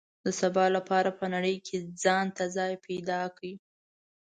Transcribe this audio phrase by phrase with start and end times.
[0.23, 3.53] د سبا لپاره په نړۍ کې ځان ته ځای پیدا کړي.